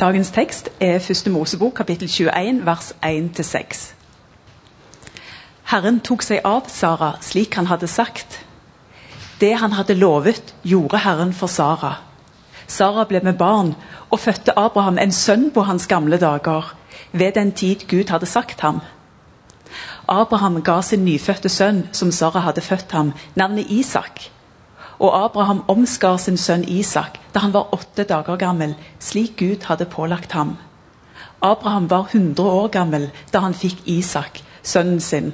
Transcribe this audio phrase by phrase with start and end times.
[0.00, 1.26] Dagens tekst er 1.
[1.26, 3.80] Mosebok kapittel 21 vers 1-6.
[5.68, 8.38] Herren tok seg av Sara slik han hadde sagt.
[9.42, 11.98] Det han hadde lovet, gjorde Herren for Sara.
[12.64, 13.74] Sara ble med barn
[14.08, 16.72] og fødte Abraham en sønn på hans gamle dager,
[17.12, 18.80] ved den tid Gud hadde sagt ham.
[20.08, 24.30] Abraham ga sin nyfødte sønn, som Sara hadde født ham, navnet Isak.
[25.00, 29.88] Og Abraham omskar sin sønn Isak da han var åtte dager gammel, slik Gud hadde
[29.88, 30.58] pålagt ham.
[31.40, 35.32] Abraham var 100 år gammel da han fikk Isak, sønnen sin.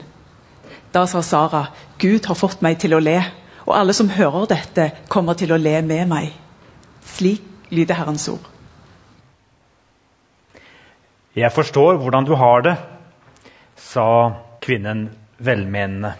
[0.95, 1.67] Da sa Sara,
[1.99, 3.19] Gud har fått meg til å le,
[3.67, 6.31] og alle som hører dette, kommer til å le med meg.
[7.03, 7.43] Slik
[7.75, 8.45] lyder Herrens ord.
[11.37, 12.77] Jeg forstår hvordan du har det,
[13.77, 14.07] sa
[14.63, 16.15] kvinnen velmenende.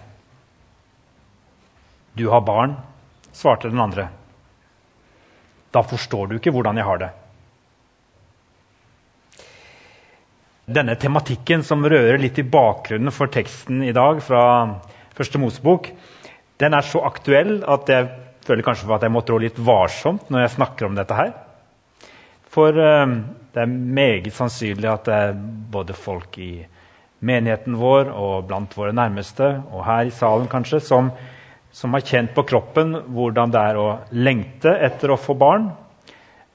[2.19, 2.75] Du har barn,
[3.37, 4.09] svarte den andre.
[5.73, 7.13] Da forstår du ikke hvordan jeg har det.
[10.67, 14.43] Denne tematikken som rører litt i bakgrunnen for teksten i dag, fra
[15.17, 15.93] Første Mosebok,
[16.61, 18.09] den er så aktuell at jeg
[18.47, 21.31] føler kanskje at jeg må trå litt varsomt når jeg snakker om dette her.
[22.53, 23.15] For uh,
[23.55, 25.39] det er meget sannsynlig at det er
[25.73, 26.67] både folk i
[27.27, 31.11] menigheten vår og blant våre nærmeste, og her i salen kanskje, som,
[31.77, 35.67] som har kjent på kroppen hvordan det er å lengte etter å få barn,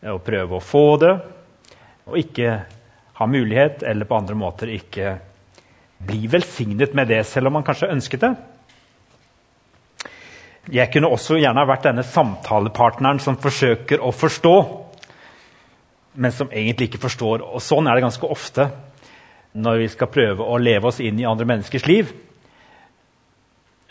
[0.09, 1.11] og prøve å få det,
[2.09, 2.55] og ikke
[3.19, 5.11] ha mulighet, eller på andre måter ikke
[6.01, 8.31] bli velsignet med det, selv om man kanskje ønsket det.
[10.73, 14.55] Jeg kunne også gjerne ha vært denne samtalepartneren som forsøker å forstå,
[16.17, 17.45] men som egentlig ikke forstår.
[17.45, 18.71] Og sånn er det ganske ofte
[19.53, 22.09] når vi skal prøve å leve oss inn i andre menneskers liv.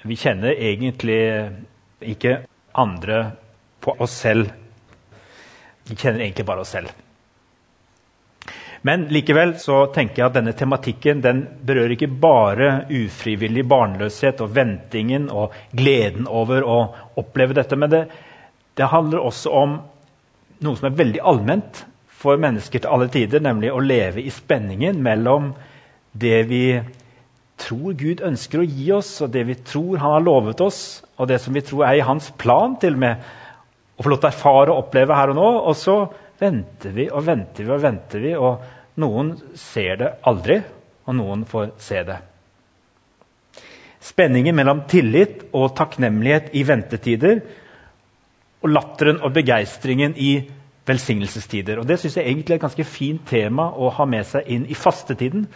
[0.03, 1.21] Vi kjenner egentlig
[2.01, 2.39] ikke
[2.73, 3.21] andre
[3.85, 4.49] på oss selv.
[5.89, 6.93] Vi kjenner egentlig bare oss selv.
[8.83, 14.55] Men likevel så tenker jeg at denne tematikken den berører ikke bare ufrivillig barnløshet og
[14.57, 16.79] ventingen og gleden over å
[17.21, 17.77] oppleve dette.
[17.77, 18.05] Men det,
[18.81, 19.77] det handler også om
[20.65, 21.85] noe som er veldig allment
[22.21, 25.53] for mennesker til alle tider, nemlig å leve i spenningen mellom
[26.13, 26.65] det vi
[27.61, 31.29] tror Gud ønsker å gi oss, og det vi tror Han har lovet oss, og
[31.29, 33.31] det som vi tror er i Hans plan, til og med
[33.97, 35.49] å få lov til å erfare og oppleve her og nå.
[35.71, 35.97] Og så
[36.41, 40.61] venter vi og venter vi og venter vi, og noen ser det aldri,
[41.07, 42.19] og noen får se det.
[44.01, 47.43] Spenningen mellom tillit og takknemlighet i ventetider
[48.61, 50.39] og latteren og begeistringen i
[50.89, 51.79] velsignelsestider.
[51.79, 54.65] Og Det syns jeg egentlig er et ganske fint tema å ha med seg inn
[54.69, 55.47] i fastetiden.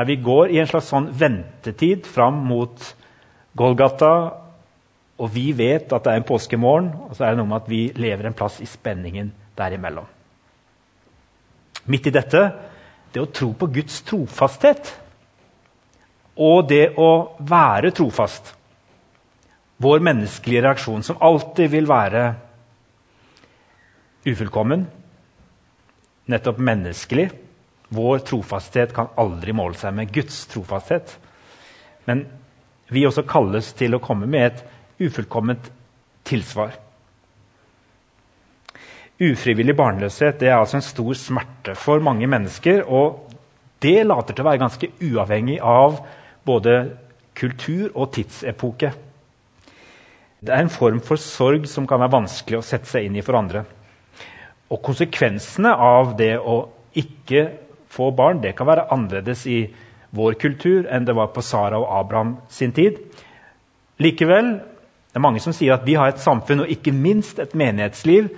[0.00, 2.72] Der vi går i en slags sånn ventetid fram mot
[3.52, 4.12] Golgata,
[5.20, 7.68] og vi vet at det er en påskemorgen, og så er det noe med at
[7.68, 9.28] vi lever en plass i spenningen
[9.60, 10.06] derimellom.
[11.92, 12.40] Midt i dette
[13.12, 14.88] det å tro på Guds trofasthet
[16.40, 18.54] og det å være trofast.
[19.84, 22.24] Vår menneskelige reaksjon, som alltid vil være
[24.24, 24.88] ufullkommen,
[26.32, 27.28] nettopp menneskelig.
[27.90, 31.16] Vår trofasthet kan aldri måle seg med Guds trofasthet.
[32.06, 32.24] Men
[32.90, 34.62] vi også kalles til å komme med et
[35.08, 35.70] ufullkomment
[36.26, 36.76] tilsvar.
[39.20, 42.86] Ufrivillig barnløshet er altså en stor smerte for mange mennesker.
[42.86, 43.26] Og
[43.82, 46.00] det later til å være ganske uavhengig av
[46.46, 46.76] både
[47.36, 48.92] kultur og tidsepoke.
[50.40, 53.24] Det er en form for sorg som kan være vanskelig å sette seg inn i
[53.24, 53.64] for andre.
[54.70, 56.62] Og konsekvensene av det å
[56.96, 57.44] ikke
[57.90, 59.60] få barn det kan være annerledes i
[60.16, 62.98] vår kultur enn det var på Sara og Abraham sin tid.
[64.00, 64.54] Likevel
[65.10, 68.28] det er mange som sier at vi har et samfunn og ikke minst et menighetsliv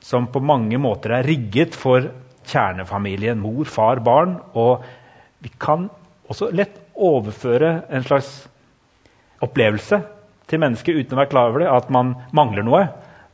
[0.00, 2.08] som på mange måter er rigget for
[2.46, 4.38] kjernefamilien mor, far, barn.
[4.56, 4.84] Og
[5.44, 5.90] vi kan
[6.30, 8.30] også lett overføre en slags
[9.44, 10.00] opplevelse
[10.48, 12.86] til mennesket uten å være klar over det, at man mangler noe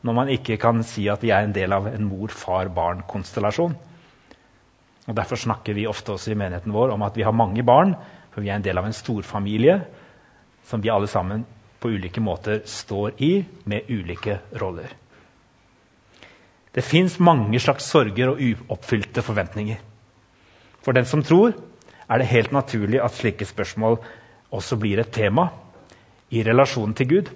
[0.03, 3.77] når man ikke kan si at vi er en del av en mor-far-barn-konstellasjon.
[5.07, 7.95] Og Derfor snakker vi ofte også i menigheten vår om at vi har mange barn,
[8.31, 9.81] for vi er en del av en storfamilie
[10.67, 11.43] som vi alle sammen
[11.83, 14.87] på ulike måter står i, med ulike roller.
[16.73, 19.81] Det fins mange slags sorger og uoppfylte forventninger.
[20.81, 21.51] For den som tror,
[22.09, 23.99] er det helt naturlig at slike spørsmål
[24.53, 25.49] også blir et tema
[26.33, 27.29] i relasjonen til Gud.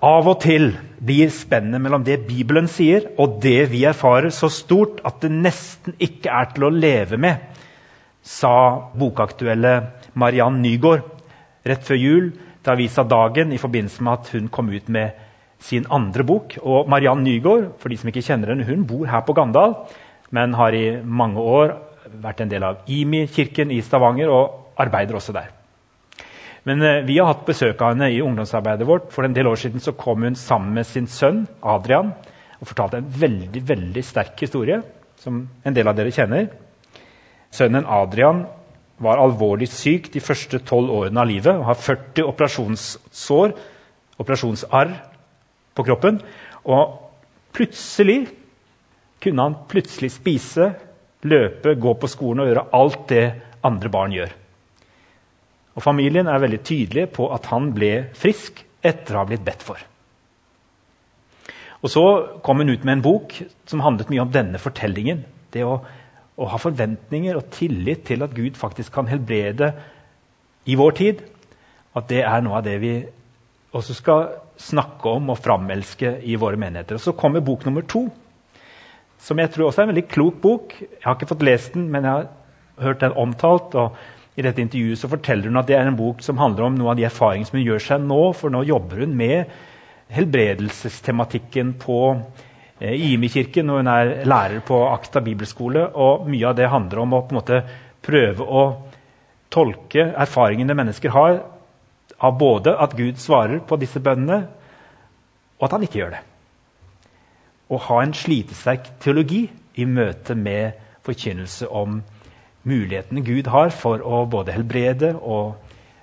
[0.00, 0.70] Av og til
[1.04, 5.96] blir spennet mellom det Bibelen sier, og det vi erfarer, så stort at det nesten
[6.00, 7.42] ikke er til å leve med,
[8.24, 8.52] sa
[8.96, 9.74] bokaktuelle
[10.20, 11.04] Mariann Nygaard
[11.68, 15.20] rett før jul til avisa Dagen i forbindelse med at hun kom ut med
[15.60, 16.56] sin andre bok.
[16.64, 19.82] Og Mariann Nygaard for de som ikke kjenner henne, hun bor her på Gandal,
[20.32, 21.76] men har i mange år
[22.24, 25.59] vært en del av IMI-kirken i Stavanger og arbeider også der.
[26.68, 29.10] Men eh, vi har hatt besøk av henne i ungdomsarbeidet vårt.
[29.14, 32.12] For en del år siden så kom hun sammen med sin sønn Adrian
[32.60, 34.82] og fortalte en veldig veldig sterk historie
[35.20, 36.50] som en del av dere kjenner.
[37.52, 38.44] Sønnen Adrian
[39.00, 43.54] var alvorlig syk de første tolv årene av livet og har 40 operasjonssår,
[44.20, 44.92] operasjonsarr,
[45.76, 46.18] på kroppen.
[46.68, 46.98] Og
[47.56, 48.26] plutselig
[49.22, 50.72] kunne han plutselig spise,
[51.24, 53.24] løpe, gå på skolen og gjøre alt det
[53.66, 54.39] andre barn gjør.
[55.76, 59.62] Og Familien er veldig tydelige på at han ble frisk etter å ha blitt bedt
[59.64, 59.78] for.
[61.80, 62.04] Og Så
[62.44, 63.36] kom hun ut med en bok
[63.68, 65.24] som handlet mye om denne fortellingen.
[65.52, 65.78] Det å,
[66.36, 69.72] å ha forventninger og tillit til at Gud faktisk kan helbrede
[70.68, 71.22] i vår tid.
[71.96, 72.94] At det er noe av det vi
[73.72, 74.28] også skal
[74.60, 76.98] snakke om og framelske i våre menigheter.
[76.98, 78.08] Og Så kommer bok nummer to,
[79.20, 80.74] som jeg tror også er en veldig klok bok.
[80.80, 82.28] Jeg har ikke fått lest den, men jeg har
[82.84, 83.74] hørt den omtalt.
[83.74, 83.96] og
[84.40, 86.94] I dette intervjuet så forteller hun at det er en bok som handler om noe
[86.94, 89.50] av de erfaringene som hun gjør seg nå, for nå jobber hun med
[90.10, 91.98] helbredelsestematikken på
[92.80, 95.90] eh, IMI-kirken, og hun er lærer på Akta bibelskole.
[95.92, 97.60] og Mye av det handler om å på en måte
[98.00, 98.64] prøve å
[99.52, 101.42] tolke erfaringene mennesker har
[102.20, 104.40] av både at Gud svarer på disse bønnene,
[105.58, 106.22] og at han ikke gjør det.
[107.70, 109.44] Å ha en slitesterk teologi
[109.76, 112.00] i møte med forkynnelse om
[112.68, 115.56] mulighetene Gud har for å både helbrede og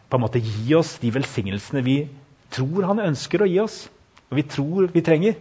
[0.08, 1.98] på en måte gi oss de velsignelsene vi
[2.54, 3.86] tror han ønsker å gi oss,
[4.32, 5.36] og vi tror vi trenger.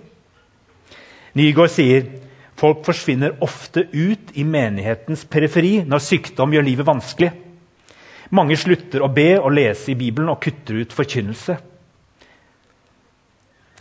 [1.36, 2.08] Nygaard sier
[2.56, 7.30] folk forsvinner ofte ut i menighetens periferi når sykdom gjør livet vanskelig.
[8.34, 11.58] Mange slutter å be og lese i Bibelen og kutter ut forkynnelse.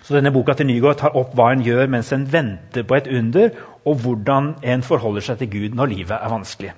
[0.05, 3.07] Så denne Boka til Nygaard tar opp hva en gjør mens en venter på et
[3.09, 3.55] under,
[3.89, 6.75] og hvordan en forholder seg til Gud når livet er vanskelig.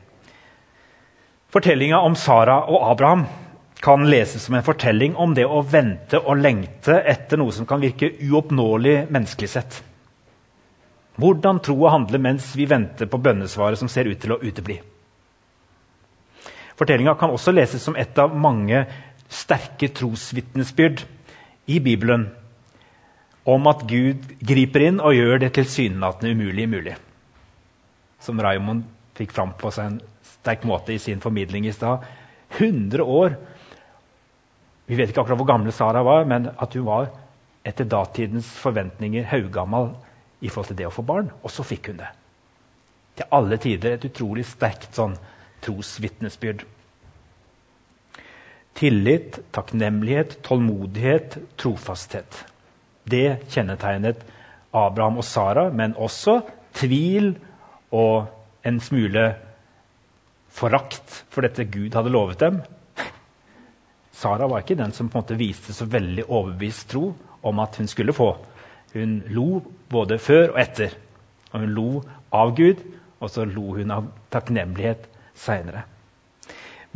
[1.58, 3.24] Fortellinga om Sara og Abraham
[3.82, 7.82] kan leses som en fortelling om det å vente og lengte etter noe som kan
[7.82, 9.78] virke uoppnåelig menneskelig sett.
[11.18, 14.76] Hvordan tro og handle mens vi venter på bønnesvaret som ser ut til å utebli.
[16.78, 18.84] Fortellinga kan også leses som et av mange
[19.26, 21.02] sterke trosvitnesbyrd
[21.74, 22.28] i Bibelen
[23.50, 26.96] om at Gud griper inn og gjør det tilsynelatende umulige mulig.
[28.22, 28.86] Som Raymond
[29.18, 30.00] fikk fram på seg en
[30.48, 32.06] sterk måte i sin formidling i stad.
[32.56, 33.36] 100 år.
[34.88, 37.10] Vi vet ikke akkurat hvor gamle Sara var, men at hun var
[37.68, 39.92] etter datidens forventninger haugammal
[40.40, 41.34] i forhold til det å få barn.
[41.44, 42.08] Og så fikk hun det.
[43.20, 45.18] Til alle tider et utrolig sterkt sånn
[45.66, 46.64] trosvitnesbyrd.
[48.78, 52.44] Tillit, takknemlighet, tålmodighet, trofasthet.
[53.10, 54.22] Det kjennetegnet
[54.72, 56.40] Abraham og Sara, men også
[56.78, 57.34] tvil
[57.92, 58.30] og
[58.68, 59.26] en smule
[60.58, 62.62] forakt for dette Gud hadde lovet dem.
[64.18, 67.12] Sara var ikke den som på en måte viste så veldig overbevist tro
[67.46, 68.32] om at hun skulle få.
[68.96, 69.62] Hun lo
[69.92, 70.96] både før og etter.
[71.54, 71.90] Og hun lo
[72.34, 72.82] av Gud,
[73.22, 75.06] og så lo hun av takknemlighet
[75.38, 75.86] seinere.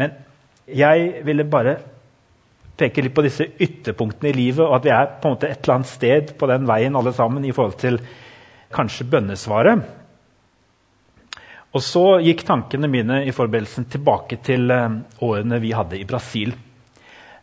[0.02, 0.18] Men
[0.66, 1.78] jeg ville bare
[2.81, 5.62] peke litt på disse ytterpunktene i livet, og at vi er på en måte et
[5.62, 8.00] eller annet sted på den veien alle sammen i forhold til
[8.74, 9.84] kanskje bønnesvaret.
[11.72, 16.51] Og så gikk tankene mine i forberedelsen tilbake til eh, årene vi hadde i Brasil.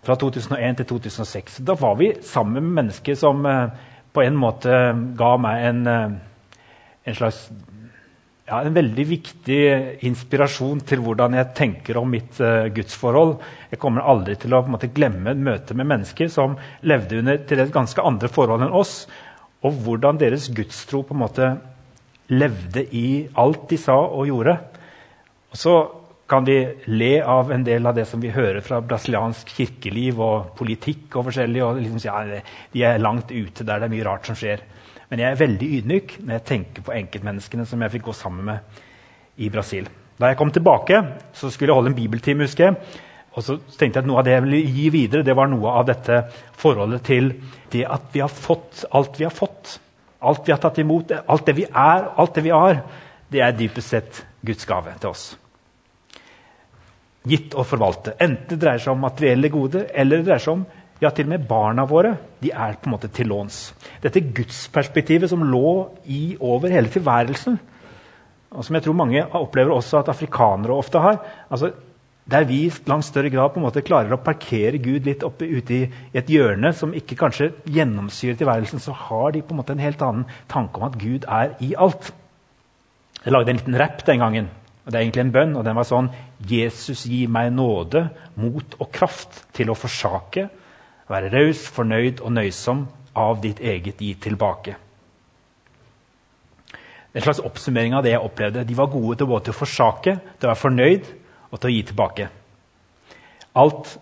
[0.04, 1.62] Fra 2001 til 2006.
[1.64, 3.70] Da var vi sammen med mennesker som eh,
[4.12, 4.74] på en måte
[5.16, 6.12] ga meg en, eh,
[7.08, 7.46] en slags
[8.48, 9.62] ja, en veldig viktig
[10.08, 13.34] inspirasjon til hvordan jeg tenker om mitt uh, gudsforhold.
[13.68, 17.74] Jeg kommer aldri til å måte, glemme møtet med mennesker som levde under til et
[17.74, 19.02] ganske andre forhold enn oss,
[19.60, 21.50] og hvordan deres gudstro på en måte
[22.28, 24.56] levde i alt de sa og gjorde.
[25.52, 25.74] Og så
[26.28, 26.58] kan vi
[26.92, 31.16] le av en del av det som vi hører fra brasiliansk kirkeliv og politikk.
[31.16, 32.42] og forskjellig, og liksom, ja,
[32.72, 34.60] De er langt ute der det er mye rart som skjer.
[35.08, 38.44] Men jeg er veldig ydmyk når jeg tenker på enkeltmenneskene som jeg fikk gå sammen
[38.44, 38.58] med
[39.38, 39.88] i Brasil.
[40.18, 41.00] Da jeg kom tilbake,
[41.32, 42.44] så skulle jeg holde en bibeltime.
[42.44, 42.76] husker jeg.
[43.38, 45.70] Og så tenkte jeg at Noe av det jeg ville gi videre, det var noe
[45.70, 46.24] av dette
[46.58, 47.32] forholdet til
[47.70, 49.78] det at vi har fått alt vi har fått.
[50.18, 52.80] Alt vi har tatt imot, alt det vi er, alt det vi har,
[53.30, 55.28] det er dypest sett Guds gave til oss.
[57.28, 58.16] Gitt å forvalte.
[58.18, 60.66] Enten det dreier seg om materielle gode, eller det dreier seg om
[60.98, 63.68] ja, til og med barna våre de er på en måte til låns.
[64.02, 65.74] Dette gudsperspektivet som lå
[66.10, 67.58] i over hele tilværelsen,
[68.48, 71.20] og som jeg tror mange opplever også at afrikanere ofte har.
[71.52, 71.70] Altså,
[72.28, 75.46] Der vi i langt større grad på en måte klarer å parkere Gud litt oppe
[75.48, 75.84] ute i
[76.16, 80.02] et hjørne som ikke kanskje gjennomsyrer tilværelsen, så har de på en måte en helt
[80.04, 82.10] annen tanke om at Gud er i alt.
[83.24, 84.50] Jeg lagde en liten rapp den gangen.
[84.84, 85.56] og Det er egentlig en bønn.
[85.56, 86.10] og Den var sånn
[86.48, 90.48] Jesus gi meg nåde, mot og kraft til å forsake,
[91.08, 94.76] være raus, fornøyd og nøysom, av ditt eget gi tilbake.
[97.14, 98.66] En slags oppsummering av det jeg opplevde.
[98.68, 101.08] De var gode til både å forsake, til å være fornøyd
[101.50, 102.28] og til å gi tilbake.
[103.58, 103.96] Alt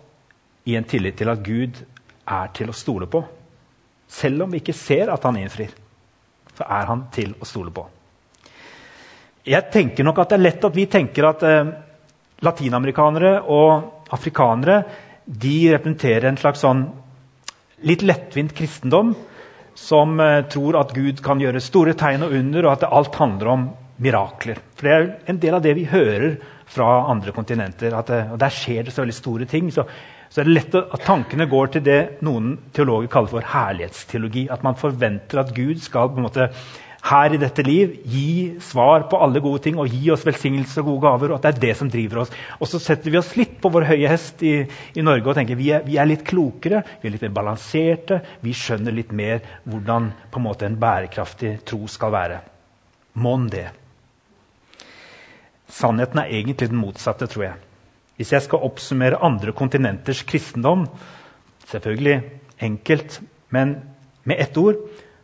[0.67, 1.79] i en tillit til at Gud
[2.27, 3.23] er til å stole på.
[4.07, 5.71] Selv om vi ikke ser at han innfrir,
[6.57, 7.85] så er han til å stole på.
[9.47, 11.69] Jeg tenker nok at Det er lett at vi tenker at eh,
[12.43, 14.81] latinamerikanere og afrikanere
[15.25, 16.83] de representerer en slags sånn
[17.87, 19.13] litt lettvint kristendom
[19.77, 23.53] som eh, tror at Gud kan gjøre store tegn og under, og at alt handler
[23.53, 23.65] om
[24.03, 24.59] mirakler.
[24.75, 26.37] For Det er en del av det vi hører
[26.67, 27.95] fra andre kontinenter.
[28.07, 29.69] Det, og Der skjer det så veldig store ting.
[29.73, 29.85] Så,
[30.29, 34.47] så er det lett at tankene går til det noen teologer kaller for herlighetsteologi.
[34.51, 36.51] At man forventer at Gud skal på en måte
[37.07, 40.89] her i dette liv gi svar på alle gode ting og gi oss velsignelse og
[40.89, 41.31] gode gaver.
[41.31, 42.33] og at det er det som driver oss.
[42.59, 44.57] Og så setter vi oss litt på vår høye hest i,
[44.95, 48.21] i Norge og tenker vi er, vi er, litt klokere, vi er litt mer balanserte,
[48.43, 52.41] vi skjønner litt mer hvordan på en måte en bærekraftig tro skal være.
[53.23, 53.69] Mon det.
[55.67, 57.55] Sannheten er egentlig den motsatte, tror jeg.
[58.17, 60.87] Hvis jeg skal oppsummere andre kontinenters kristendom
[61.67, 62.21] Selvfølgelig
[62.63, 63.19] enkelt,
[63.51, 63.75] men
[64.23, 64.77] med ett ord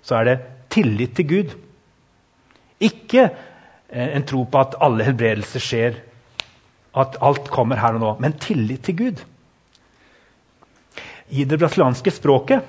[0.03, 0.39] så er det
[0.73, 1.53] tillit til Gud.
[2.83, 6.01] Ikke eh, en tro på at alle helbredelser skjer,
[6.99, 9.23] at alt kommer her og nå, men tillit til Gud.
[11.31, 12.67] I det brasilianske språket,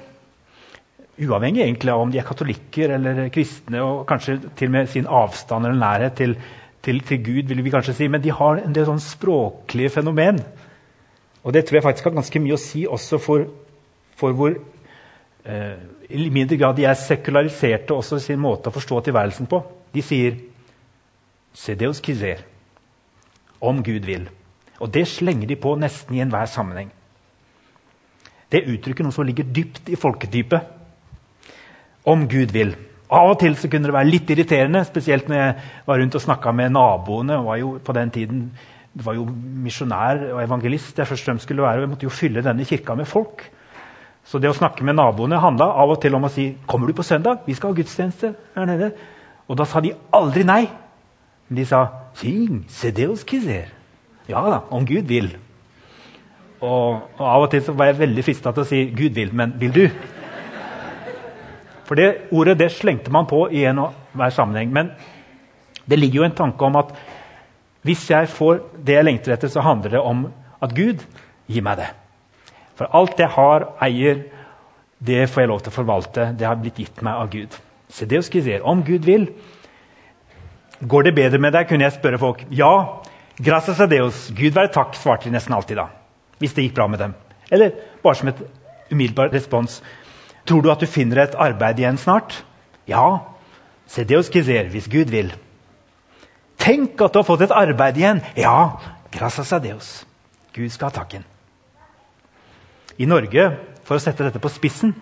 [1.18, 5.10] uavhengig egentlig av om de er katolikker eller kristne, og kanskje til og med sin
[5.10, 6.38] avstand eller nærhet til
[6.84, 10.40] til, til, Gud, vil vi kanskje si, men de har en del sånn språklige fenomen.
[11.44, 13.46] Og det tror jeg faktisk har ganske mye å si også for,
[14.16, 15.76] for hvor eh,
[16.08, 19.60] i mindre grad de er sekulariserte også i sin måte å forstå tilværelsen på.
[19.94, 20.36] De sier
[21.54, 22.42] 'se deus quiser',
[23.60, 24.28] om Gud vil.
[24.80, 26.90] Og det slenger de på nesten i enhver sammenheng.
[28.50, 30.60] Det uttrykker noe som ligger dypt i folketypet.
[32.04, 32.74] Om Gud vil.
[33.14, 35.56] Av og til så kunne det være litt irriterende, spesielt når jeg
[35.86, 37.44] var rundt og snakka med naboene.
[37.46, 38.46] var jo på den tiden
[38.94, 41.80] det var jo misjonær og evangelist jeg først og fremst skulle være.
[41.80, 43.42] og Jeg måtte jo fylle denne kirka med folk.
[44.24, 46.92] Så det å snakke med naboene handla av og til om å si 'Kommer du
[46.92, 47.38] på søndag?
[47.46, 48.92] Vi skal ha gudstjeneste her nede.'
[49.48, 50.70] Og da sa de aldri nei.
[51.48, 52.64] Men de sa 'Sing.
[54.28, 55.36] Ja da, om Gud vil.
[56.60, 59.34] Og, og av og til så var jeg veldig frista til å si 'Gud vil,
[59.34, 60.13] men vil du?'
[61.84, 64.72] For det ordet det slengte man på i en og hver sammenheng.
[64.72, 64.92] Men
[65.84, 66.94] det ligger jo en tanke om at
[67.84, 70.24] hvis jeg får det jeg lengter etter, så handler det om
[70.64, 71.02] at Gud
[71.50, 71.90] gir meg det.
[72.78, 74.22] For alt jeg har, eier,
[75.04, 76.30] det får jeg lov til å forvalte.
[76.38, 77.58] Det har blitt gitt meg av Gud.
[77.92, 79.28] Så det å skrive, Om Gud vil,
[80.80, 82.46] går det bedre med deg, kunne jeg spørre folk.
[82.50, 83.02] Ja,
[83.36, 84.30] gracias a Deus.
[84.32, 85.88] Gud være takk, svarte de nesten alltid da.
[86.40, 87.14] Hvis det gikk bra med dem.
[87.52, 88.40] Eller bare som et
[88.90, 89.82] umiddelbar respons.
[90.44, 92.42] Tror du at du finner et arbeid igjen snart?
[92.88, 93.24] Ja.
[93.88, 95.32] Se det hos Kizer, hvis Gud vil.
[96.60, 98.22] Tenk at du har fått et arbeid igjen!
[98.36, 98.76] Ja.
[99.14, 100.04] Gracias a Deus.
[100.54, 101.24] Gud skal ha takken.
[102.98, 103.48] I Norge,
[103.84, 104.94] for å sette dette på spissen,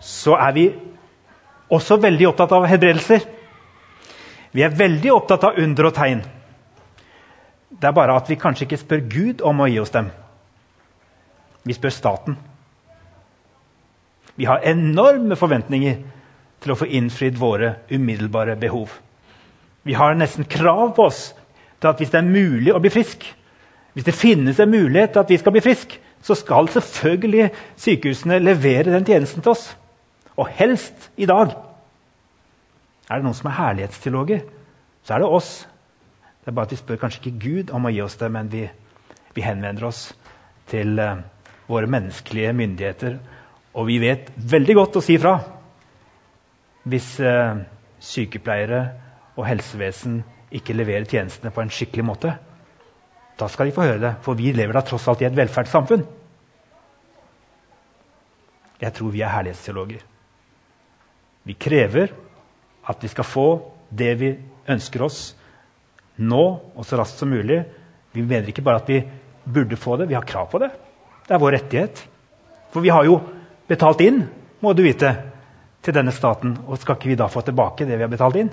[0.00, 0.64] så er vi
[1.72, 3.24] også veldig opptatt av helbredelser.
[4.54, 6.20] Vi er veldig opptatt av under og tegn.
[7.74, 10.10] Det er bare at vi kanskje ikke spør Gud om å gi oss dem.
[11.64, 12.36] Vi spør staten.
[14.36, 15.98] Vi har enorme forventninger
[16.64, 18.90] til å få innfridd våre umiddelbare behov.
[19.84, 21.26] Vi har nesten krav på oss
[21.80, 23.26] til at hvis det er mulig å bli frisk,
[23.94, 28.40] hvis det finnes en mulighet til at vi skal bli frisk, så skal selvfølgelig sykehusene
[28.40, 29.68] levere den tjenesten til oss.
[30.40, 31.52] Og helst i dag.
[33.10, 34.40] Er det noen som er herlighetsteologer,
[35.04, 35.52] så er det oss.
[36.40, 38.50] Det er bare at Vi spør kanskje ikke Gud om å gi oss det, men
[38.50, 38.64] vi,
[39.36, 40.08] vi henvender oss
[40.72, 41.20] til uh,
[41.68, 43.18] våre menneskelige myndigheter
[43.74, 45.34] og vi vet veldig godt å si fra
[46.84, 47.62] hvis eh,
[48.04, 48.80] sykepleiere
[49.34, 50.20] og helsevesen
[50.54, 52.34] ikke leverer tjenestene på en skikkelig måte.
[53.34, 56.04] Da skal de få høre det, for vi lever da tross alt i et velferdssamfunn.
[58.84, 60.04] Jeg tror vi er herlighetsteologer.
[61.44, 62.12] Vi krever
[62.90, 63.48] at vi skal få
[63.90, 64.30] det vi
[64.70, 65.20] ønsker oss
[66.20, 67.62] nå og så raskt som mulig.
[68.14, 69.00] Vi mener ikke bare at vi
[69.44, 70.70] burde få det, vi har krav på det.
[71.26, 72.04] Det er vår rettighet.
[72.70, 73.18] For vi har jo
[73.70, 74.24] betalt inn,
[74.60, 75.12] må du vite,
[75.84, 76.56] til denne staten.
[76.66, 78.52] Og skal ikke vi da få tilbake det vi har betalt inn?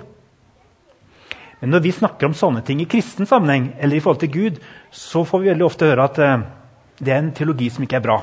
[1.62, 4.60] Men når vi snakker om sånne ting i kristen sammenheng, eller i forhold til Gud,
[4.90, 6.44] så får vi veldig ofte høre at eh,
[6.98, 8.18] det er en teologi som ikke er bra.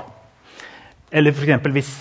[1.10, 1.70] Eller f.eks.
[1.74, 1.94] Hvis,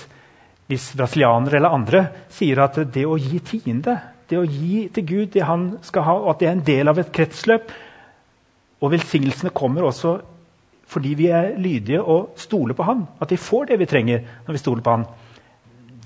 [0.68, 2.02] hvis brasilianere eller andre
[2.34, 3.94] sier at det å gi tiende,
[4.28, 6.90] det å gi til Gud det han skal ha, og at det er en del
[6.90, 7.70] av et kretsløp
[8.78, 10.18] Og velsignelsene kommer også
[10.88, 13.06] fordi vi er lydige og stoler på Han.
[13.20, 15.04] At vi får det vi trenger når vi stoler på Han.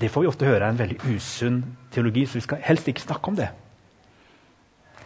[0.00, 1.62] Det får vi ofte høre er en veldig usunn
[1.94, 3.48] teologi, så vi skal helst ikke snakke om det.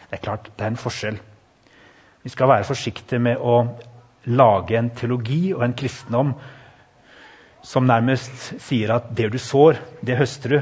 [0.09, 1.19] Det er klart, det er en forskjell.
[2.23, 3.59] Vi skal være forsiktige med å
[4.33, 6.33] lage en teologi og en kristendom
[7.63, 10.59] som nærmest sier at det du sår, det høster du.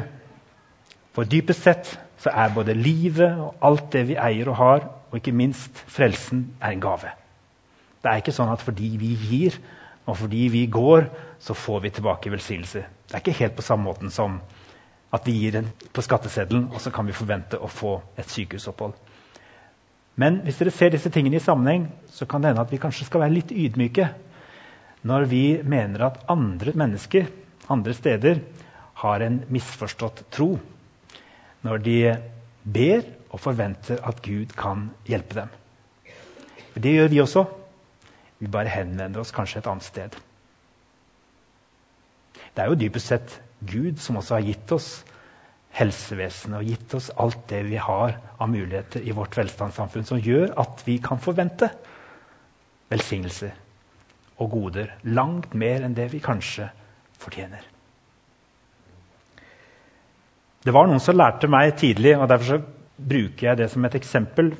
[1.15, 5.19] For dypest sett så er både livet og alt det vi eier og har, og
[5.21, 7.13] ikke minst frelsen, er en gave.
[8.05, 9.55] Det er ikke sånn at fordi vi gir,
[10.05, 11.07] og fordi vi går,
[11.41, 12.83] så får vi tilbake velsignelse.
[13.09, 14.37] Det er ikke helt på samme måten som
[15.15, 18.93] at vi gir den på skatteseddelen, og så kan vi forvente å få et sykehusopphold.
[20.21, 23.07] Men hvis dere ser disse tingene i sammenheng, så kan det hende at vi kanskje
[23.09, 24.11] skal være litt ydmyke
[25.05, 27.25] når vi mener at andre mennesker
[27.73, 28.39] andre steder
[29.01, 30.55] har en misforstått tro.
[31.65, 31.99] Når de
[32.61, 35.53] ber og forventer at Gud kan hjelpe dem.
[36.75, 37.45] Det gjør vi også.
[38.39, 40.15] Vi bare henvender oss kanskje et annet sted.
[42.55, 44.89] Det er jo dypest sett Gud som også har gitt oss
[45.75, 50.53] helsevesenet og gitt oss alt det vi har av muligheter i vårt velstandssamfunn, som gjør
[50.61, 51.69] at vi kan forvente
[52.91, 53.55] velsignelser
[54.39, 56.69] og goder langt mer enn det vi kanskje
[57.19, 57.63] fortjener.
[60.65, 62.63] Det var noen som lærte meg tidlig, og derfor
[62.97, 64.53] bruker jeg det som et eksempel.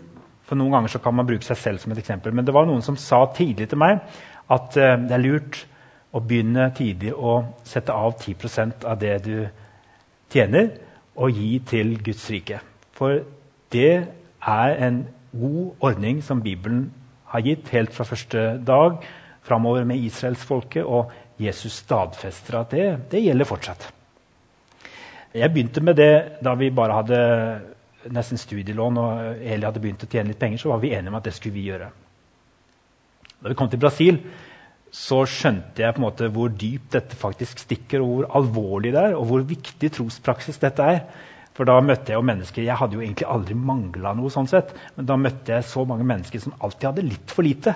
[0.45, 2.33] For Noen ganger kan man bruke seg selv som et eksempel.
[2.35, 4.01] Men det var noen som sa tidlig til meg
[4.51, 5.63] at uh, det er lurt
[6.15, 9.35] å begynne tidlig å sette av 10% av det du
[10.31, 10.69] tjener,
[11.15, 12.59] og gi til Guds rike.
[12.95, 13.21] For
[13.71, 13.91] det
[14.39, 16.89] er en god ordning som Bibelen
[17.31, 18.99] har gitt helt fra første dag
[19.45, 23.87] framover med israelsfolket, og Jesus stadfester at det, det gjelder fortsatt.
[25.35, 27.19] Jeg begynte med det da vi bare hadde
[28.13, 31.19] nesten studielån og Eli hadde begynt å tjene litt penger, så var vi enige om
[31.19, 31.87] at det skulle vi gjøre.
[33.39, 34.19] Da vi kom til Brasil,
[34.95, 39.01] så skjønte jeg på en måte hvor dypt dette faktisk stikker, og hvor alvorlig det
[39.09, 41.01] er, og hvor viktig trospraksis dette er.
[41.55, 44.73] For da møtte Jeg jo mennesker, jeg hadde jo egentlig aldri mangla noe, sånn sett,
[44.95, 47.75] men da møtte jeg så mange mennesker som alltid hadde litt for lite.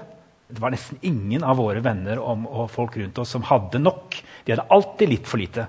[0.49, 4.17] Det var nesten ingen av våre venner om, og folk rundt oss som hadde nok.
[4.45, 5.67] De hadde alltid litt for lite.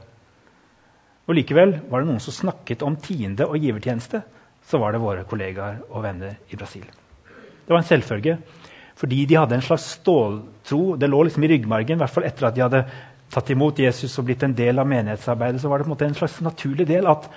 [1.28, 4.22] Og Likevel var det noen som snakket om tiende og givertjeneste.
[4.70, 6.86] Så var det våre kollegaer og venner i Brasil.
[6.86, 8.38] Det var en selvfølge.
[9.00, 10.96] Fordi de hadde en slags ståltro.
[11.00, 12.84] Det lå liksom i ryggmargen, i hvert fall etter at de hadde
[13.30, 15.60] tatt imot Jesus og blitt en del av menighetsarbeidet.
[15.62, 17.28] så var det på en måte en slags naturlig del at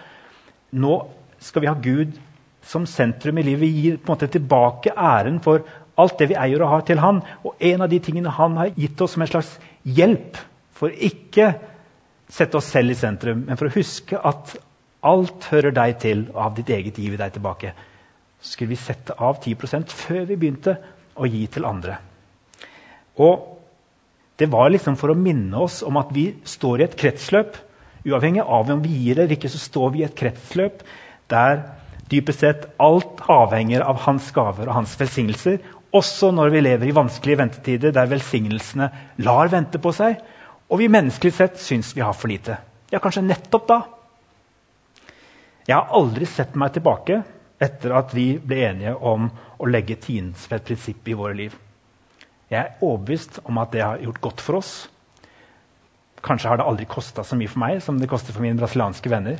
[0.74, 0.96] nå
[1.40, 2.18] skal vi ha Gud
[2.66, 3.62] som sentrum i livet.
[3.62, 5.64] Vi gir på en måte tilbake æren for
[6.00, 7.22] alt det vi eier og har, til Han.
[7.44, 10.40] Og en av de tingene Han har gitt oss som en slags hjelp
[10.74, 11.54] for ikke
[12.30, 14.56] sette oss selv i sentrum, men for å huske at
[15.04, 17.74] alt hører deg til, og av ditt eget gir vi deg tilbake.
[18.44, 20.78] Så skulle vi sette av 10% før vi begynte
[21.16, 22.00] å gi til andre.
[23.22, 23.50] Og
[24.40, 27.56] det var liksom for å minne oss om at vi står i et kretsløp.
[28.04, 30.82] Uavhengig av om vi gir eller ikke, så står vi i et kretsløp
[31.32, 31.62] der
[32.12, 35.62] dypest sett alt avhenger av hans gaver og hans velsignelser.
[35.94, 38.90] Også når vi lever i vanskelige ventetider der velsignelsene
[39.24, 40.18] lar vente på seg,
[40.70, 42.58] og vi menneskelig sett syns vi har for lite.
[42.90, 43.80] Ja, kanskje nettopp da.
[45.64, 47.22] Jeg har aldri sett meg tilbake
[47.64, 51.54] etter at vi ble enige om å legge tiden som et prinsipp i våre liv.
[52.52, 54.72] Jeg er overbevist om at det har gjort godt for oss.
[56.24, 59.12] Kanskje har det aldri kosta så mye for meg som det koster for mine brasilianske
[59.12, 59.40] venner.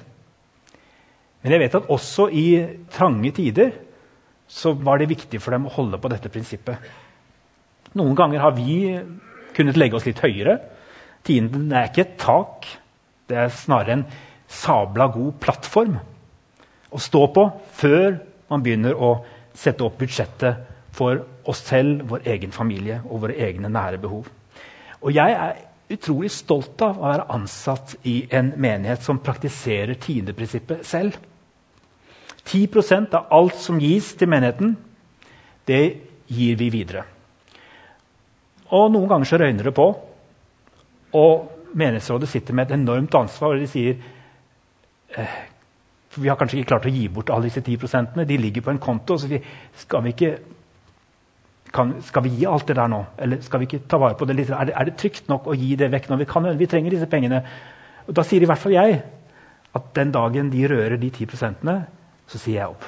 [1.44, 2.46] Men jeg vet at også i
[2.96, 3.76] trange tider
[4.48, 6.80] så var det viktig for dem å holde på dette prinsippet.
[8.00, 8.96] Noen ganger har vi
[9.58, 10.56] kunnet legge oss litt høyere.
[11.28, 12.68] Tienden er ikke et tak.
[13.28, 14.08] Det er snarere en
[14.48, 16.00] sabla god plattform
[16.94, 18.20] å stå på før
[18.52, 19.16] man begynner å
[19.58, 24.30] sette opp budsjettet for oss selv, vår egen familie og våre egne nære behov.
[25.02, 25.62] Og jeg er
[25.94, 31.18] utrolig stolt av å være ansatt i en menighet som praktiserer tiendeprinsippet selv.
[32.44, 34.76] 10% av alt som gis til menigheten,
[35.68, 35.84] det
[36.28, 37.06] gir vi videre.
[38.74, 39.88] Og Noen ganger så røyner det på,
[41.14, 43.54] og menighetsrådet sitter med et enormt ansvar.
[43.54, 43.98] og de sier
[45.18, 45.36] eh,
[46.16, 48.82] vi har kanskje ikke klart å gi bort alle disse 10% De ligger på en
[48.82, 49.18] konto.
[49.18, 49.40] så vi,
[49.76, 50.32] skal, vi ikke,
[51.74, 53.04] kan, skal vi gi alt det der nå?
[53.18, 54.50] Eller skal vi ikke ta vare på det litt?
[54.50, 56.50] Er det, er det trygt nok å gi det vekk når vi kan?
[56.58, 57.44] Vi trenger disse pengene.
[58.08, 59.00] Og Da sier i hvert fall jeg
[59.74, 61.66] at den dagen de rører de 10%
[62.28, 62.86] så sier jeg opp.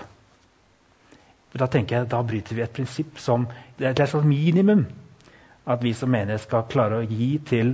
[1.54, 4.86] Men da tenker jeg, da bryter vi et prinsipp som det er et slags minimum
[5.66, 7.74] at vi som menighet skal klare å gi til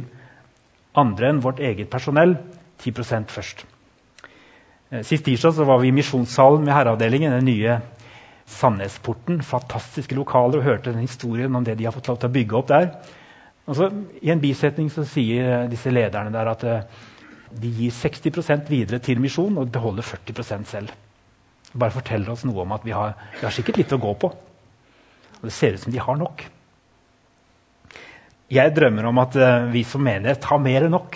[0.97, 2.37] andre enn vårt eget personell
[2.83, 3.65] 10% først.
[4.91, 7.31] Eh, sist tirsdag var vi i misjonssalen med herreavdelingen.
[7.31, 7.79] den nye
[8.45, 9.41] Sandnesporten.
[9.43, 10.57] Fantastiske lokaler.
[10.57, 12.91] og Hørte den historien om det de har fått lov til å bygge opp der.
[13.67, 16.81] Altså, I en bisetning så sier disse lederne der at uh,
[17.51, 20.91] de gir 60% videre til misjon og beholder 40% selv.
[21.73, 24.27] Bare forteller oss noe om at vi har, vi har sikkert litt å gå på.
[24.27, 26.43] Og det ser ut som de har nok.
[28.51, 31.15] Jeg drømmer om at uh, vi som menighet har mer enn nok.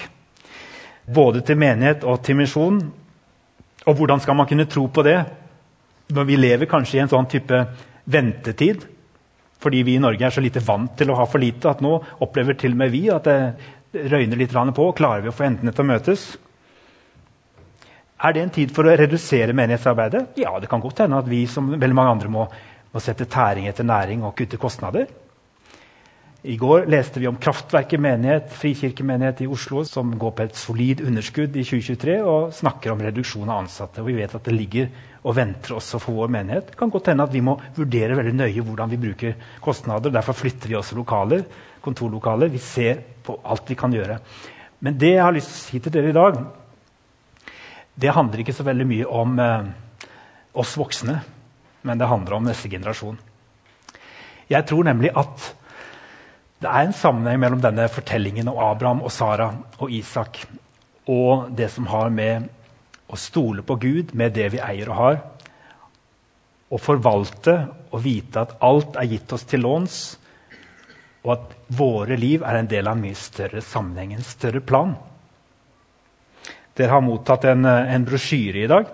[1.05, 2.79] Både til menighet og til misjon.
[3.85, 5.19] Og hvordan skal man kunne tro på det
[6.15, 7.61] når vi lever kanskje i en sånn type
[8.09, 8.85] ventetid?
[9.61, 11.95] Fordi vi i Norge er så lite vant til å ha for lite at nå
[12.21, 14.91] opplever til og med vi at det røyner litt på.
[14.97, 16.25] Klarer vi å få endene til å møtes?
[18.25, 20.37] Er det en tid for å redusere menighetsarbeidet?
[20.39, 22.45] Ja, det kan godt hende at vi som veldig mange andre må,
[22.91, 25.09] må sette tæring etter næring og kutte kostnader.
[26.45, 30.99] I går leste vi om Kraftverket menighet, frikirkemenighet i Oslo som går på et solid
[31.01, 34.03] underskudd i 2023 og snakker om reduksjon av ansatte.
[34.03, 34.91] Og vi vet at det ligger
[35.25, 36.69] og venter også for vår menighet.
[36.69, 39.33] Det kan godt hende at vi må vurdere veldig nøye hvordan vi bruker
[39.65, 40.13] kostnader.
[40.13, 41.41] Derfor flytter vi også lokaler,
[41.81, 42.53] kontorlokaler.
[42.53, 44.19] Vi ser på alt vi kan gjøre.
[44.85, 46.41] Men det jeg har lyst til å si til dere i dag,
[48.05, 49.69] det handler ikke så veldig mye om eh,
[50.61, 51.19] oss voksne,
[51.89, 53.17] men det handler om neste generasjon.
[54.51, 55.55] Jeg tror nemlig at
[56.65, 60.39] det er en sammenheng mellom denne fortellingen om Abraham og Sara og Isak
[61.05, 62.47] og det som har med
[63.05, 65.19] å stole på Gud med det vi eier og har.
[66.73, 67.53] Å forvalte
[67.91, 69.99] og vite at alt er gitt oss til låns,
[71.21, 74.95] og at våre liv er en del av en mye større sammenheng, en større plan.
[76.75, 78.89] Dere har mottatt en, en brosjyre i dag.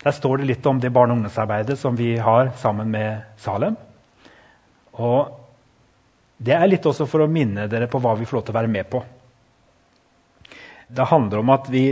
[0.00, 3.76] Der står det litt om det barne- og ungdomsarbeidet som vi har sammen med Salem.
[4.96, 5.43] Og
[6.36, 8.58] det er litt også for å minne dere på hva vi får lov til å
[8.58, 9.02] være med på.
[10.94, 11.86] Det handler om at vi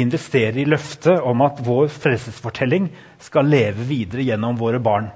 [0.00, 2.88] investerer i løftet om at vår frelsesfortelling
[3.22, 5.10] skal leve videre gjennom våre barn.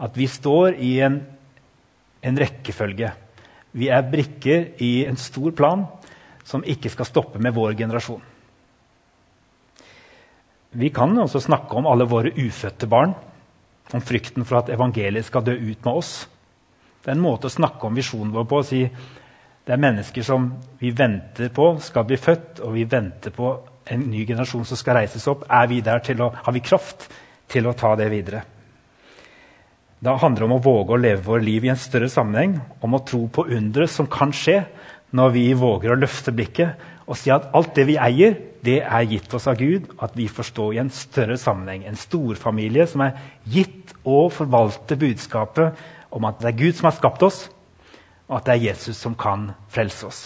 [0.00, 1.20] At vi står i en,
[2.24, 3.12] en rekkefølge.
[3.76, 5.86] Vi er brikker i en stor plan
[6.44, 8.22] som ikke skal stoppe med vår generasjon.
[10.70, 13.14] Vi kan også snakke om alle våre ufødte barn,
[13.90, 16.12] om frykten for at evangeliet skal dø ut med oss.
[17.00, 18.60] Det er en måte å snakke om visjonen vår på.
[18.60, 18.84] å si
[19.64, 23.52] Det er mennesker som vi venter på skal bli født, og vi venter på
[23.90, 25.44] en ny generasjon som skal reises opp.
[25.48, 27.08] Er vi der til å, Har vi kraft
[27.48, 28.42] til å ta det videre?
[30.00, 32.94] Da handler det om å våge å leve vårt liv i en større sammenheng, om
[32.94, 34.64] å tro på undre som kan skje
[35.12, 39.06] når vi våger å løfte blikket og si at alt det vi eier, det er
[39.10, 39.88] gitt oss av Gud.
[39.98, 43.16] At vi får stå i en større sammenheng, en storfamilie som er
[43.50, 45.80] gitt å forvalte budskapet
[46.10, 47.44] om at det er Gud som har skapt oss,
[48.28, 50.20] og at det er Jesus som kan frelse oss.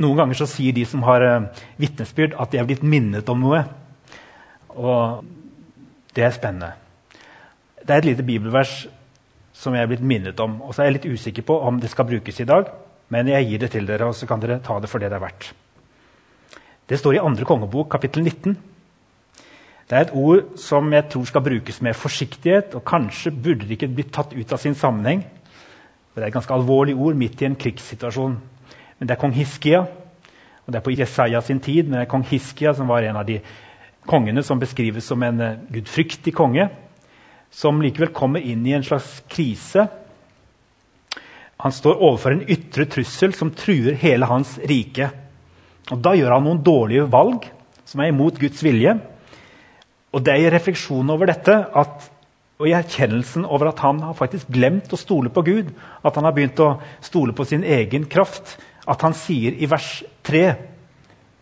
[0.00, 3.42] Noen ganger så sier de som har uh, vitnesbyrd, at de er blitt minnet om
[3.42, 3.64] noe.
[4.72, 5.26] Og
[6.16, 6.72] det er spennende.
[7.80, 8.86] Det er et lite bibelvers
[9.56, 10.60] som jeg er blitt minnet om.
[10.64, 12.70] Og så er jeg litt usikker på om det skal brukes i dag,
[13.12, 15.18] men jeg gir det til dere, og så kan dere ta det for det det
[15.18, 15.50] er verdt.
[16.90, 17.46] Det står i 2.
[17.46, 18.56] kongebok, kapittel 19.
[19.90, 23.74] Det er et ord som jeg tror skal brukes med forsiktighet, og kanskje burde det
[23.74, 25.24] ikke blitt tatt ut av sin sammenheng.
[26.14, 28.36] Det er et ganske alvorlig ord midt i en krigssituasjon.
[28.98, 32.12] Men det er kong Hiskia, og det er på Jesaja sin tid, men det er
[32.12, 33.40] kong Hiskia som var en av de
[34.06, 36.68] kongene som beskrives som en uh, gudfryktig konge,
[37.50, 39.88] som likevel kommer inn i en slags krise.
[41.66, 45.10] Han står overfor en ytre trussel som truer hele hans rike.
[45.90, 47.50] Og Da gjør han noen dårlige valg
[47.90, 49.00] som er imot Guds vilje.
[50.10, 52.08] Og det er i refleksjonen over dette at,
[52.60, 55.70] og i erkjennelsen over at han har faktisk glemt å stole på Gud,
[56.02, 58.56] at han har begynt å stole på sin egen kraft,
[58.90, 60.44] at han sier i vers 3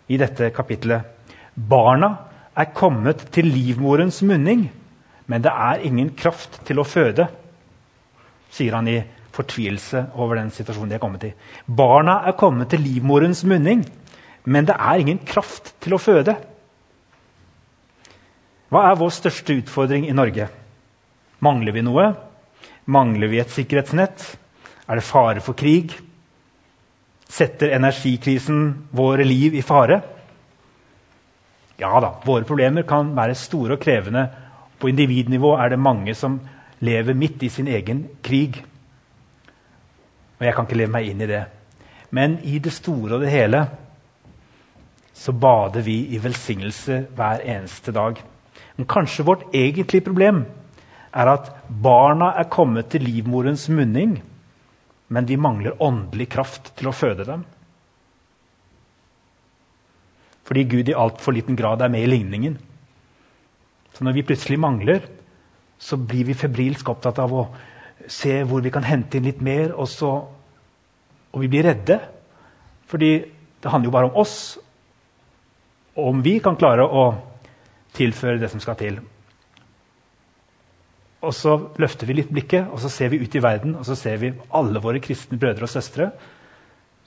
[0.09, 1.15] i dette kapittelet
[1.59, 2.11] Barna
[2.59, 4.69] er kommet til livmorens munning,
[5.27, 7.27] men det er ingen kraft til å føde,
[8.55, 9.01] sier han i
[9.35, 11.33] fortvilelse over den situasjonen de er kommet i.
[11.67, 13.85] Barna er kommet til livmorens munning,
[14.49, 16.37] men det er ingen kraft til å føde.
[18.69, 20.49] Hva er vår største utfordring i Norge?
[21.45, 22.11] Mangler vi noe?
[22.93, 24.25] Mangler vi et sikkerhetsnett?
[24.89, 25.95] Er det fare for krig?
[27.29, 30.01] Setter energikrisen våre liv i fare?
[31.81, 34.27] Ja da, våre problemer kan være store og krevende.
[34.79, 36.41] På individnivå er det mange som
[36.85, 38.61] lever midt i sin egen krig.
[40.39, 41.45] Og jeg kan ikke leve meg inn i det.
[42.11, 43.65] Men i det store og det hele
[45.19, 48.21] så bader vi i velsignelse hver eneste dag.
[48.77, 50.45] Men kanskje vårt egentlige problem
[51.13, 54.19] er at barna er kommet til livmorens munning,
[55.09, 57.45] men vi mangler åndelig kraft til å føde dem.
[60.49, 62.57] Fordi Gud i altfor liten grad er med i ligningen.
[63.93, 65.03] Så når vi plutselig mangler,
[65.79, 67.49] så blir vi febrilsk opptatt av å
[68.09, 70.13] se hvor vi kan hente inn litt mer, og, så,
[71.33, 71.99] og vi blir redde.
[72.89, 73.11] Fordi
[73.59, 74.39] det handler jo bare om oss,
[75.99, 77.05] og om vi kan klare å
[77.99, 78.99] tilføre det som skal til.
[81.27, 83.97] Og så løfter vi litt blikket og så ser vi ut i verden og så
[83.99, 86.13] ser vi alle våre kristne brødre og søstre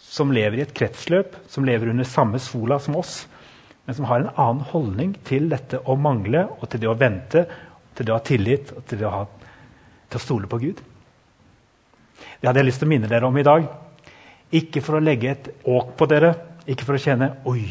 [0.01, 3.27] som lever i et kretsløp, som lever under samme sola som oss,
[3.85, 7.45] men som har en annen holdning til dette å mangle og til det å vente,
[7.95, 9.23] til det å ha tillit og til det å, ha,
[10.09, 10.81] til å stole på Gud.
[12.41, 13.67] Det hadde jeg lyst til å minne dere om i dag.
[14.57, 16.33] Ikke for å legge et åk på dere,
[16.67, 17.63] ikke for å kjenne Oi,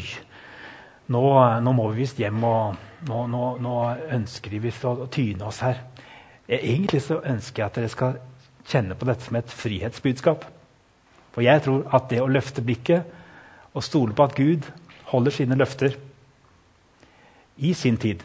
[1.11, 1.23] nå,
[1.63, 3.75] nå må vi visst hjem, og nå, nå, nå
[4.17, 5.83] ønsker de visst å, tyne oss her.
[6.51, 8.19] Egentlig så ønsker jeg at dere skal
[8.67, 10.45] kjenne på dette som et frihetsbudskap.
[11.31, 13.07] For jeg tror at det å løfte blikket
[13.71, 14.67] og stole på at Gud
[15.11, 15.95] holder sine løfter
[17.61, 18.23] i sin tid,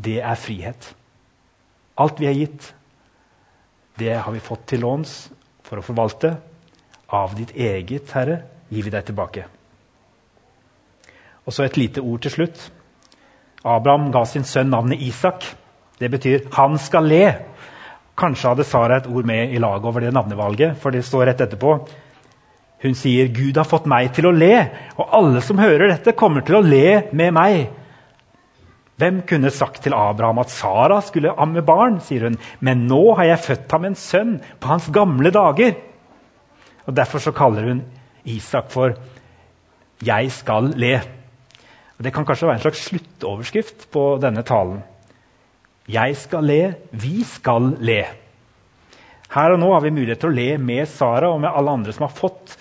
[0.00, 0.90] det er frihet.
[2.00, 2.72] Alt vi er gitt,
[4.00, 5.28] det har vi fått til låns
[5.66, 6.34] for å forvalte.
[7.10, 9.48] Av ditt eget, Herre, gir vi deg tilbake.
[11.50, 12.60] Og så et lite ord til slutt.
[13.66, 15.42] Abraham ga sin sønn navnet Isak.
[15.98, 17.34] Det betyr 'han skal le'.
[18.16, 21.40] Kanskje hadde Sara et ord med i laget over det navnevalget, for det står rett
[21.40, 21.88] etterpå.
[22.82, 26.40] Hun sier, 'Gud har fått meg til å le', og alle som hører dette, kommer
[26.40, 27.70] til å le med meg.
[28.96, 32.00] Hvem kunne sagt til Abraham at Sara skulle amme barn?
[32.00, 32.38] sier hun.
[32.60, 35.74] Men nå har jeg født ham en sønn på hans gamle dager.
[36.86, 37.82] Og Derfor så kaller hun
[38.24, 38.94] Isak for
[40.00, 41.19] 'Jeg skal le'.
[42.00, 44.80] Det kan kanskje være en slags sluttoverskrift på denne talen.
[45.90, 46.62] Jeg skal le,
[46.96, 48.00] vi skal le.
[49.30, 51.92] Her og nå har vi mulighet til å le med Sara og med alle andre
[51.94, 52.56] som har fått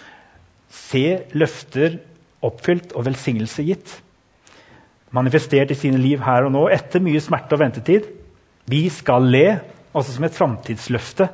[0.69, 1.05] se
[1.37, 1.97] løfter
[2.45, 3.95] oppfylt og velsignelse gitt.
[5.15, 8.05] Manifestert i sine liv her og nå etter mye smerte og ventetid.
[8.69, 9.47] Vi skal le,
[9.95, 11.29] altså som et framtidsløfte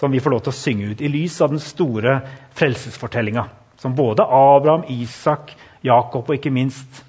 [0.00, 2.20] som vi får lov til å synge ut i lys av den store
[2.56, 3.48] frelsesfortellinga.
[3.80, 7.02] Som både Abraham, Isak, Jakob og ikke minst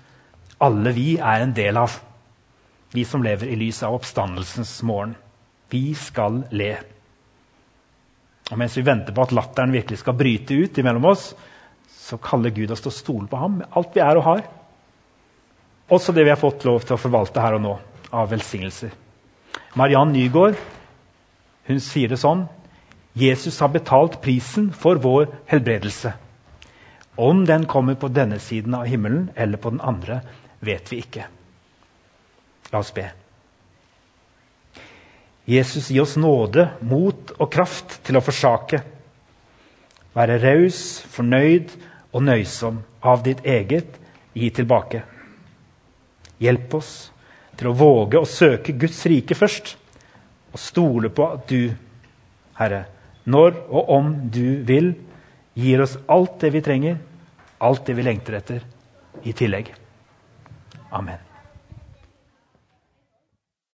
[0.61, 1.97] alle vi er en del av
[2.91, 5.15] vi som lever i lys av oppstandelsens morgen.
[5.71, 6.71] Vi skal le.
[8.51, 11.29] Og Mens vi venter på at latteren virkelig skal bryte ut imellom oss,
[11.87, 14.41] så kaller Gud oss til å stole på ham med alt vi er og har.
[15.91, 17.77] Også det vi har fått lov til å forvalte her og nå
[18.11, 18.91] av velsignelser.
[19.79, 20.59] Mariann Nygaard
[21.69, 22.47] hun sier det sånn
[23.15, 26.13] Jesus har betalt prisen for vår helbredelse.
[27.19, 30.21] Om den kommer på denne siden av himmelen eller på den andre,
[30.61, 31.25] vet vi ikke.
[32.71, 33.09] La oss be.
[35.49, 38.79] Jesus, gi oss nåde, mot og kraft til å forsake.
[40.15, 41.73] Være raus, fornøyd
[42.11, 43.97] og nøysom av ditt eget
[44.37, 45.01] gi tilbake.
[46.41, 46.93] Hjelp oss
[47.57, 49.75] til å våge å søke Guds rike først,
[50.51, 51.71] og stole på at du,
[52.59, 52.85] Herre,
[53.25, 54.93] når og om du vil,
[55.57, 56.97] gir oss alt det vi trenger,
[57.61, 58.65] alt det vi lengter etter,
[59.23, 59.73] i tillegg.
[60.91, 61.30] Amen.